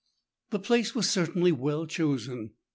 [0.47, 2.53] 6l The place was certainly well chosen.